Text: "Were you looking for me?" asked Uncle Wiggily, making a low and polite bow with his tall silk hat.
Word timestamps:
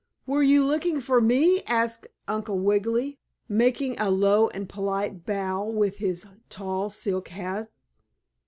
"Were 0.25 0.41
you 0.41 0.65
looking 0.65 0.99
for 0.99 1.21
me?" 1.21 1.61
asked 1.67 2.07
Uncle 2.27 2.57
Wiggily, 2.57 3.19
making 3.47 3.99
a 3.99 4.09
low 4.09 4.47
and 4.47 4.67
polite 4.67 5.27
bow 5.27 5.63
with 5.63 5.97
his 5.97 6.25
tall 6.49 6.89
silk 6.89 7.27
hat. 7.27 7.69